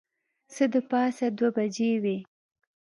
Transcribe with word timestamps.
څه 0.53 0.63
د 0.73 0.75
پاسه 0.89 1.25
دوې 1.37 1.49
بجې 1.55 1.91
وې. 2.03 2.17